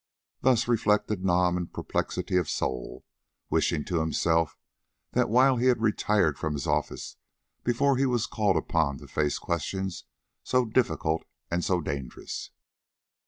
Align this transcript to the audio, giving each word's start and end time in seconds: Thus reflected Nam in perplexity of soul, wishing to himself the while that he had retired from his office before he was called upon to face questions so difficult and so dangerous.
Thus 0.41 0.67
reflected 0.67 1.23
Nam 1.23 1.57
in 1.57 1.67
perplexity 1.67 2.35
of 2.37 2.49
soul, 2.49 3.05
wishing 3.51 3.85
to 3.85 3.99
himself 3.99 4.57
the 5.11 5.27
while 5.27 5.57
that 5.57 5.61
he 5.61 5.67
had 5.67 5.79
retired 5.79 6.39
from 6.39 6.53
his 6.53 6.65
office 6.65 7.17
before 7.63 7.97
he 7.97 8.07
was 8.07 8.25
called 8.25 8.57
upon 8.57 8.97
to 8.97 9.07
face 9.07 9.37
questions 9.37 10.05
so 10.41 10.65
difficult 10.65 11.25
and 11.51 11.63
so 11.63 11.81
dangerous. 11.81 12.49